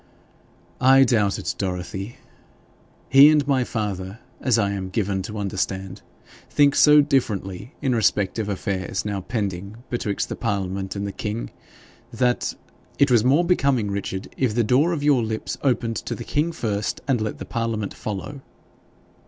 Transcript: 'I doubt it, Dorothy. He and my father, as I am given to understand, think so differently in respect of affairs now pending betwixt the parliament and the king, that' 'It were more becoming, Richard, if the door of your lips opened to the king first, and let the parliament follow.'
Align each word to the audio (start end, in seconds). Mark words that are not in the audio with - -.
'I 0.79 1.03
doubt 1.03 1.37
it, 1.37 1.53
Dorothy. 1.59 2.15
He 3.07 3.29
and 3.29 3.47
my 3.47 3.63
father, 3.63 4.17
as 4.39 4.57
I 4.57 4.71
am 4.71 4.89
given 4.89 5.21
to 5.21 5.37
understand, 5.37 6.01
think 6.49 6.73
so 6.73 7.01
differently 7.01 7.75
in 7.83 7.93
respect 7.93 8.39
of 8.39 8.49
affairs 8.49 9.05
now 9.05 9.21
pending 9.21 9.83
betwixt 9.91 10.27
the 10.29 10.35
parliament 10.35 10.95
and 10.95 11.05
the 11.05 11.11
king, 11.11 11.51
that' 12.11 12.55
'It 12.97 13.11
were 13.11 13.19
more 13.23 13.45
becoming, 13.45 13.91
Richard, 13.91 14.27
if 14.37 14.55
the 14.55 14.63
door 14.63 14.91
of 14.91 15.03
your 15.03 15.21
lips 15.21 15.59
opened 15.61 15.97
to 15.97 16.15
the 16.15 16.23
king 16.23 16.51
first, 16.51 16.99
and 17.07 17.21
let 17.21 17.37
the 17.37 17.45
parliament 17.45 17.93
follow.' 17.93 18.41